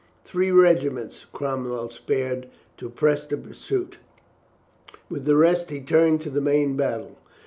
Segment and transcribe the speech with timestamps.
[0.25, 3.97] Three regiments Cromwell spared to press the pursuit;
[5.11, 7.19] with the rest he turned to the main battle.